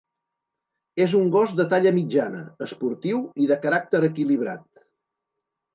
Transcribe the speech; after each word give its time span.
És 1.05 1.13
un 1.19 1.29
gos 1.35 1.53
de 1.59 1.67
talla 1.75 1.93
mitjana, 1.99 2.41
esportiu 2.69 3.21
i 3.45 3.51
de 3.53 3.61
caràcter 3.69 4.05
equilibrat. 4.13 4.69